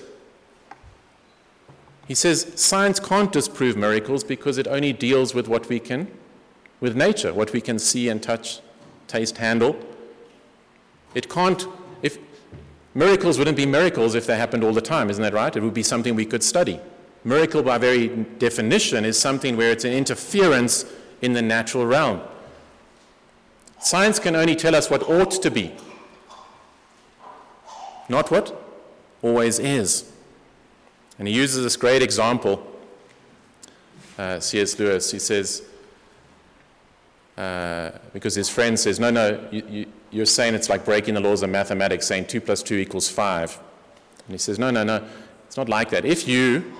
[2.07, 6.07] he says, science can't disprove miracles because it only deals with what we can,
[6.79, 8.59] with nature, what we can see and touch,
[9.07, 9.75] taste, handle.
[11.15, 11.67] It can't,
[12.95, 15.53] Miracles wouldn't be miracles if they happened all the time, isn't that right?
[15.53, 16.79] It would be something we could study.
[17.25, 20.86] Miracle, by very definition, is something where it's an interference
[21.21, 22.21] in the natural realm.
[23.79, 25.73] Science can only tell us what ought to be.
[28.08, 28.55] not what
[29.21, 30.12] always is.
[31.19, 32.65] And he uses this great example.
[34.17, 34.79] Uh, C.S.
[34.79, 35.63] Lewis, he says,
[37.37, 41.19] uh, because his friend says, No, no, you, you, are saying it's like breaking the
[41.19, 43.59] laws of mathematics, saying 2 plus 2 equals 5.
[44.27, 45.05] And he says, No, no, no,
[45.45, 46.05] it's not like that.
[46.05, 46.73] If you,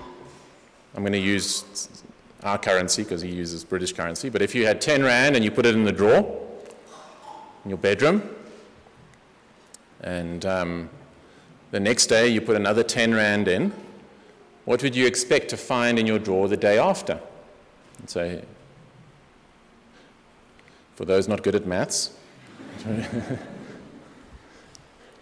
[0.94, 2.04] I'm going to use
[2.42, 5.50] our currency because he uses British currency, but if you had 10 Rand and you
[5.50, 6.20] put it in the drawer
[7.64, 8.22] in your bedroom,
[10.00, 10.88] and um,
[11.70, 13.72] the next day you put another 10 Rand in,
[14.64, 17.20] what would you expect to find in your drawer the day after?
[17.98, 18.42] And so
[20.96, 22.10] for those not good at maths,
[22.86, 23.38] it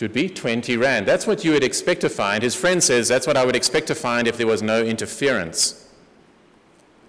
[0.01, 1.07] would be 20 Rand.
[1.07, 2.43] That's what you would expect to find.
[2.43, 5.89] His friend says, That's what I would expect to find if there was no interference.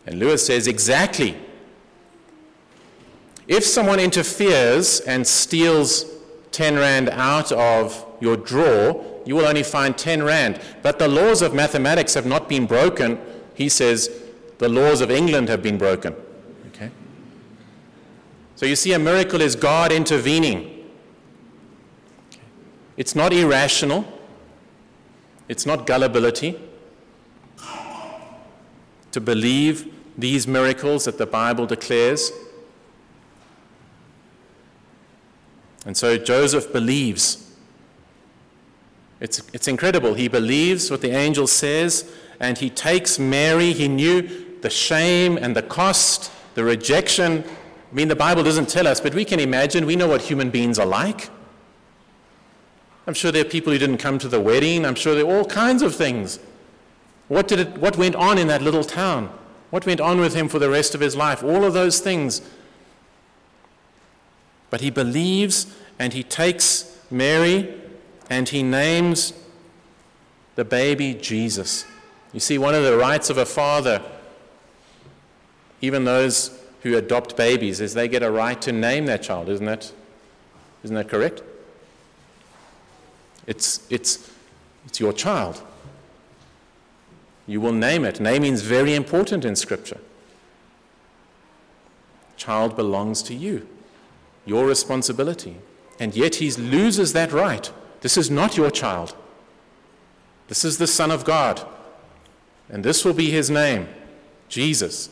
[0.05, 1.37] And Lewis says, Exactly.
[3.47, 6.05] If someone interferes and steals
[6.51, 10.59] 10 Rand out of your drawer, you will only find 10 Rand.
[10.81, 13.19] But the laws of mathematics have not been broken.
[13.53, 14.09] He says,
[14.57, 16.15] the laws of England have been broken.
[18.55, 20.71] So you see, a miracle is God intervening.
[22.97, 24.05] It's not irrational,
[25.49, 26.59] it's not gullibility.
[29.11, 32.31] To believe these miracles that the Bible declares.
[35.85, 37.55] And so Joseph believes.
[39.19, 40.13] It's, it's incredible.
[40.13, 43.71] He believes what the angel says, and he takes Mary.
[43.71, 47.43] He knew the shame and the cost, the rejection
[47.95, 49.85] I mean, the Bible doesn't tell us, but we can imagine.
[49.85, 51.29] We know what human beings are like.
[53.07, 54.85] I'm sure there are people who didn't come to the wedding.
[54.85, 56.39] I'm sure there are all kinds of things.
[57.29, 59.29] What, did it, what went on in that little town?
[59.69, 61.41] What went on with him for the rest of his life?
[61.41, 62.41] All of those things.
[64.69, 67.79] But he believes and he takes Mary
[68.29, 69.31] and he names
[70.55, 71.85] the baby Jesus.
[72.33, 74.01] You see, one of the rights of a father,
[75.79, 79.65] even those who adopt babies is they get a right to name their child, isn't
[79.65, 79.91] that,
[80.83, 81.41] isn't that correct?
[83.47, 84.31] It's, it's,
[84.85, 85.63] it's your child.
[87.47, 88.19] You will name it.
[88.19, 89.97] Naming is very important in Scripture.
[92.37, 93.67] Child belongs to you,
[94.45, 95.57] your responsibility.
[95.99, 97.71] And yet he loses that right.
[98.01, 99.15] This is not your child.
[100.49, 101.67] This is the Son of God.
[102.69, 103.87] And this will be his name
[104.49, 105.09] Jesus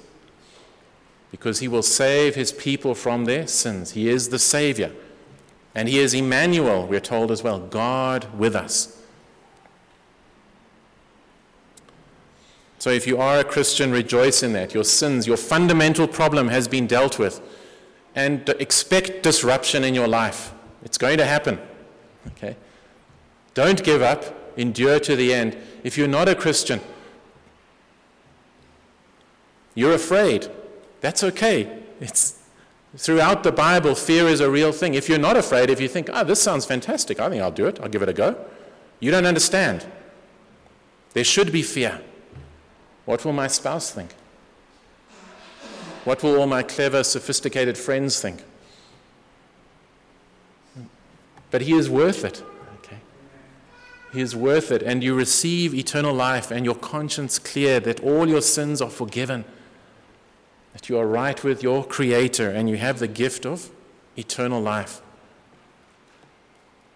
[1.33, 3.93] because he will save his people from their sins.
[3.93, 4.91] He is the Savior.
[5.73, 9.01] And he is Emmanuel, we're told as well, God with us.
[12.77, 14.75] So if you are a Christian, rejoice in that.
[14.75, 17.41] Your sins, your fundamental problem has been dealt with.
[18.13, 20.53] And expect disruption in your life.
[20.83, 21.59] It's going to happen.
[22.27, 22.55] Okay?
[23.55, 24.55] Don't give up.
[24.55, 25.57] Endure to the end.
[25.83, 26.79] If you're not a Christian,
[29.73, 30.47] you're afraid.
[31.03, 31.83] That's okay.
[31.99, 32.39] It's
[32.95, 34.93] throughout the Bible, fear is a real thing.
[34.93, 37.67] If you're not afraid, if you think, oh, this sounds fantastic, I think I'll do
[37.67, 38.37] it, I'll give it a go,
[39.01, 39.85] you don't understand.
[41.11, 41.99] There should be fear.
[43.03, 44.13] What will my spouse think?
[46.05, 48.41] What will all my clever, sophisticated friends think?
[51.51, 52.41] But he is worth it.
[52.77, 52.99] Okay?
[54.13, 58.29] He is worth it, and you receive eternal life and your conscience clear that all
[58.29, 59.43] your sins are forgiven
[60.73, 63.69] that you are right with your Creator and you have the gift of
[64.17, 65.01] eternal life.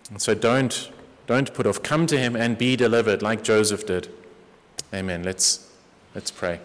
[0.10, 0.92] And so don't,
[1.28, 1.84] don't put off.
[1.84, 4.10] Come to Him and be delivered like Joseph did.
[4.94, 5.24] Amen.
[5.24, 5.72] Let's,
[6.16, 6.60] let's pray.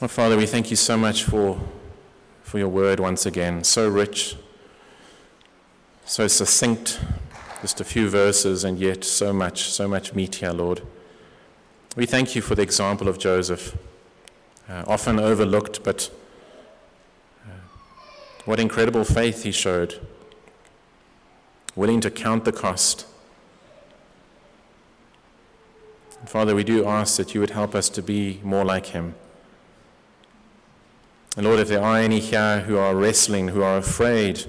[0.00, 1.60] Oh, Father, we thank you so much for,
[2.44, 3.64] for your word once again.
[3.64, 4.36] So rich,
[6.04, 7.00] so succinct.
[7.60, 10.82] Just a few verses, and yet so much, so much meat here, Lord.
[11.96, 13.76] We thank you for the example of Joseph,
[14.68, 16.08] uh, often overlooked, but
[17.44, 17.50] uh,
[18.44, 20.00] what incredible faith he showed,
[21.74, 23.06] willing to count the cost.
[26.26, 29.16] Father, we do ask that you would help us to be more like him.
[31.36, 34.46] And Lord, if there are any here who are wrestling, who are afraid,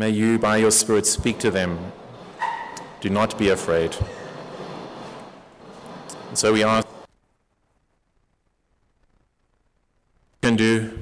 [0.00, 1.92] May you, by your Spirit, speak to them.
[3.02, 3.94] Do not be afraid.
[6.28, 6.88] And so we ask,
[10.40, 10.98] can do.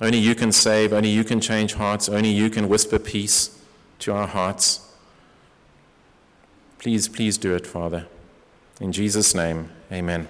[0.00, 3.58] Only you can save, only you can change hearts, only you can whisper peace
[3.98, 4.88] to our hearts.
[6.78, 8.06] Please, please do it, Father.
[8.80, 10.28] In Jesus' name, amen.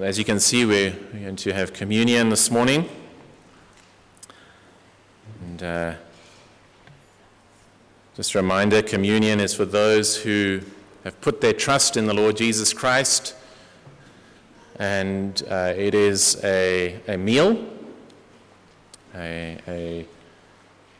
[0.00, 2.88] As you can see, we're going to have communion this morning.
[5.42, 5.94] And uh,
[8.16, 10.60] just a reminder communion is for those who
[11.04, 13.34] have put their trust in the Lord Jesus Christ.
[14.78, 17.62] And uh, it is a, a meal,
[19.14, 20.06] a, a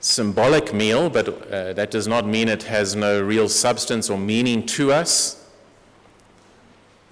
[0.01, 4.67] symbolic meal, but uh, that does not mean it has no real substance or meaning
[4.67, 5.42] to us.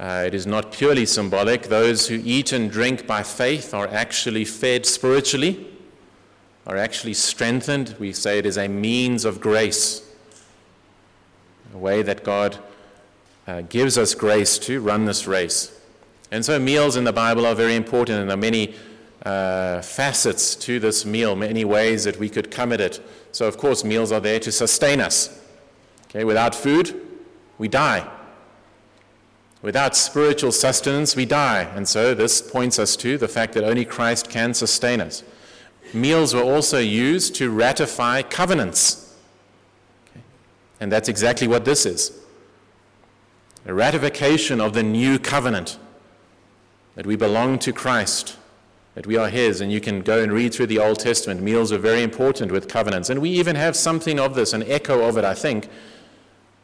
[0.00, 1.64] Uh, it is not purely symbolic.
[1.64, 5.66] Those who eat and drink by faith are actually fed spiritually,
[6.66, 7.94] are actually strengthened.
[7.98, 10.10] We say it is a means of grace,
[11.74, 12.56] a way that God
[13.46, 15.78] uh, gives us grace to run this race.
[16.30, 18.74] And so, meals in the Bible are very important, and there are many
[19.26, 23.06] uh, facets to this meal, many ways that we could come at it.
[23.32, 25.44] So, of course, meals are there to sustain us.
[26.06, 26.98] Okay, without food,
[27.58, 28.10] we die.
[29.62, 31.62] Without spiritual sustenance, we die.
[31.74, 35.22] And so this points us to the fact that only Christ can sustain us.
[35.92, 39.16] Meals were also used to ratify covenants.
[40.10, 40.20] Okay.
[40.80, 42.16] And that's exactly what this is
[43.66, 45.78] a ratification of the new covenant
[46.94, 48.38] that we belong to Christ,
[48.94, 49.60] that we are His.
[49.60, 51.42] And you can go and read through the Old Testament.
[51.42, 53.10] Meals are very important with covenants.
[53.10, 55.68] And we even have something of this, an echo of it, I think.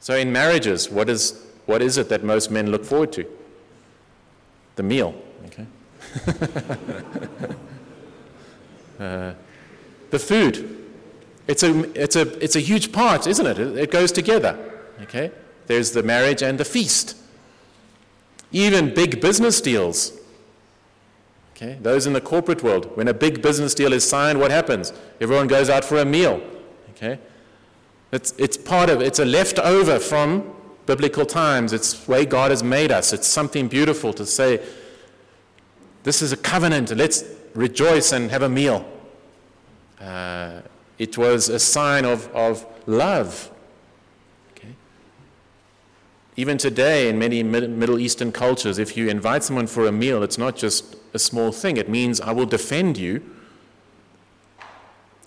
[0.00, 3.26] So in marriages, what is what is it that most men look forward to?
[4.76, 5.14] The meal.
[5.46, 5.66] Okay.
[9.00, 9.34] uh,
[10.10, 10.84] the food.
[11.48, 13.58] It's a, it's, a, it's a huge part, isn't it?
[13.58, 14.58] It goes together.
[15.02, 15.30] Okay?
[15.66, 17.16] There's the marriage and the feast.
[18.52, 20.12] Even big business deals.
[21.54, 21.78] Okay?
[21.80, 24.92] Those in the corporate world, when a big business deal is signed, what happens?
[25.20, 26.40] Everyone goes out for a meal.
[26.90, 27.18] Okay?
[28.12, 30.55] It's, it's part of, it's a leftover from
[30.86, 31.72] biblical times.
[31.72, 33.12] It's the way God has made us.
[33.12, 34.60] It's something beautiful to say,
[36.04, 36.96] this is a covenant.
[36.96, 37.24] Let's
[37.54, 38.88] rejoice and have a meal.
[40.00, 40.60] Uh,
[40.98, 43.50] it was a sign of, of love.
[44.52, 44.74] Okay?
[46.36, 50.38] Even today, in many Middle Eastern cultures, if you invite someone for a meal, it's
[50.38, 51.76] not just a small thing.
[51.76, 53.22] It means, I will defend you.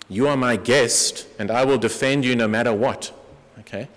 [0.08, 3.12] You are my guest, and I will defend you no matter what.
[3.60, 3.88] Okay?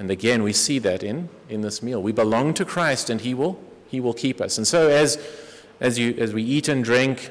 [0.00, 2.02] And again, we see that in, in this meal.
[2.02, 4.56] We belong to Christ and He will, he will keep us.
[4.56, 5.22] And so as,
[5.78, 7.30] as, you, as we eat and drink,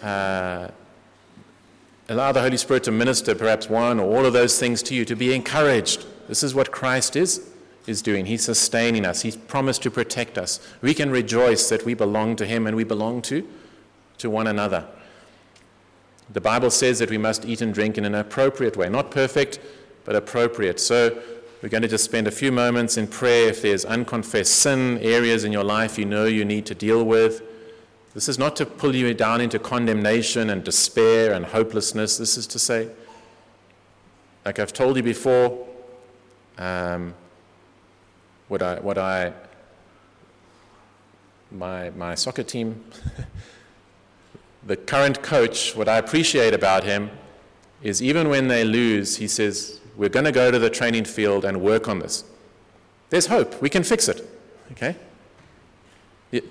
[0.00, 0.68] uh,
[2.08, 5.04] allow the Holy Spirit to minister perhaps one or all of those things to you,
[5.04, 6.06] to be encouraged.
[6.28, 7.50] This is what Christ is,
[7.88, 8.26] is doing.
[8.26, 9.22] He's sustaining us.
[9.22, 10.60] He's promised to protect us.
[10.80, 13.44] We can rejoice that we belong to Him and we belong to,
[14.18, 14.86] to one another.
[16.32, 19.58] The Bible says that we must eat and drink in an appropriate way, not perfect,
[20.04, 20.78] but appropriate.
[20.78, 21.20] So
[21.64, 25.44] we're going to just spend a few moments in prayer if there's unconfessed sin, areas
[25.44, 27.40] in your life you know you need to deal with.
[28.12, 32.18] This is not to pull you down into condemnation and despair and hopelessness.
[32.18, 32.90] This is to say,
[34.44, 35.66] like I've told you before,
[36.58, 37.14] um,
[38.48, 39.32] what I, what I,
[41.50, 42.84] my, my soccer team,
[44.66, 47.10] the current coach, what I appreciate about him
[47.82, 51.44] is even when they lose, he says, we're going to go to the training field
[51.44, 52.24] and work on this.
[53.10, 53.60] There's hope.
[53.62, 54.28] We can fix it.
[54.72, 54.96] Okay?
[56.32, 56.44] It,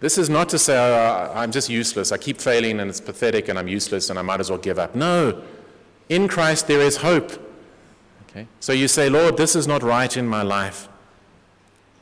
[0.00, 2.12] this is not to say, oh, I'm just useless.
[2.12, 4.78] I keep failing and it's pathetic and I'm useless and I might as well give
[4.78, 4.94] up.
[4.94, 5.42] No.
[6.08, 7.32] In Christ, there is hope.
[8.30, 8.46] Okay?
[8.60, 10.88] So you say, Lord, this is not right in my life.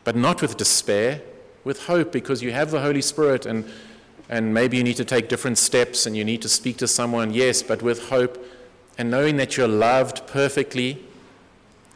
[0.04, 1.22] But not with despair,
[1.64, 3.68] with hope, because you have the Holy Spirit and,
[4.28, 7.32] and maybe you need to take different steps and you need to speak to someone,
[7.32, 8.38] yes, but with hope
[8.98, 11.04] and knowing that you're loved perfectly,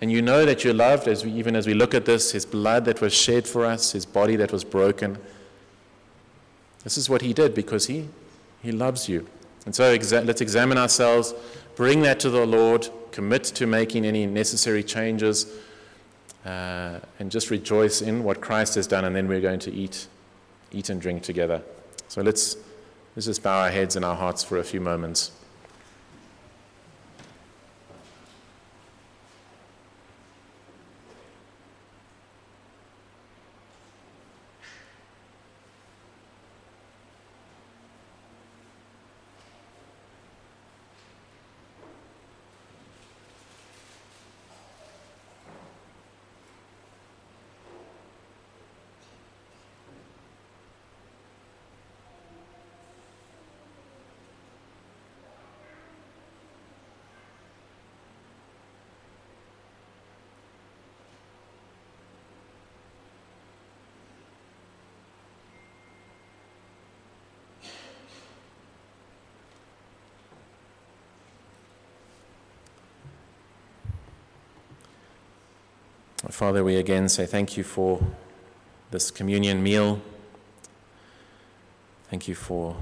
[0.01, 2.47] and you know that you're loved, as we, even as we look at this, his
[2.47, 5.19] blood that was shed for us, his body that was broken.
[6.85, 8.09] This is what he did because he,
[8.63, 9.27] he loves you.
[9.67, 11.35] And so exa- let's examine ourselves,
[11.77, 15.47] bring that to the Lord, commit to making any necessary changes,
[16.47, 20.07] uh, and just rejoice in what Christ has done, and then we're going to eat,
[20.73, 21.61] eat and drink together.
[22.09, 22.57] So let's,
[23.15, 25.33] let's just bow our heads and our hearts for a few moments.
[76.29, 78.01] Father, we again say thank you for
[78.91, 80.03] this communion meal.
[82.11, 82.77] Thank you for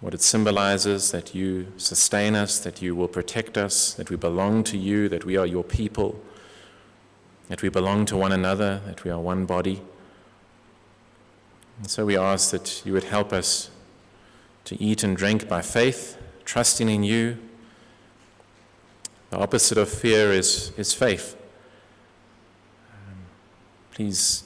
[0.00, 4.62] what it symbolizes that you sustain us, that you will protect us, that we belong
[4.64, 6.20] to you, that we are your people,
[7.48, 9.82] that we belong to one another, that we are one body.
[11.78, 13.70] And so we ask that you would help us
[14.66, 17.38] to eat and drink by faith, trusting in you.
[19.34, 21.36] The opposite of fear is, is faith.
[22.88, 23.16] Um,
[23.90, 24.44] please,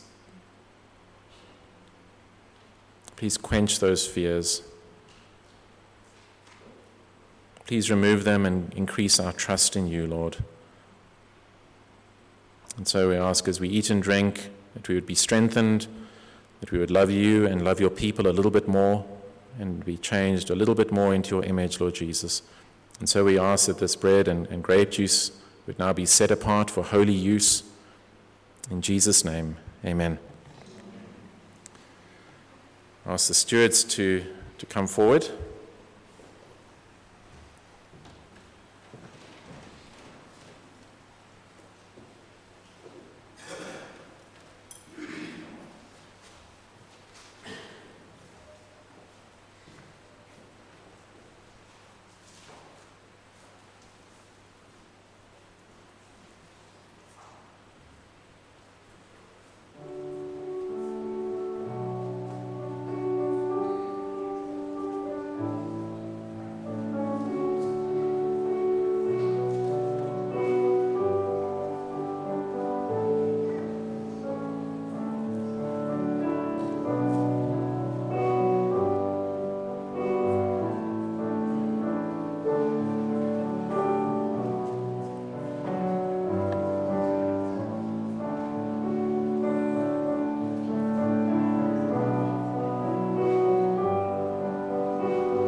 [3.15, 4.63] please quench those fears.
[7.67, 10.39] Please remove them and increase our trust in you, Lord.
[12.79, 15.87] And so we ask as we eat and drink that we would be strengthened,
[16.61, 19.05] that we would love you and love your people a little bit more,
[19.59, 22.41] and be changed a little bit more into your image, Lord Jesus.
[22.99, 25.33] And so we ask that this bread and, and grape juice
[25.67, 27.63] would now be set apart for holy use.
[28.71, 30.19] In Jesus' name, amen.
[33.07, 34.25] I ask the stewards to,
[34.59, 35.29] to come forward.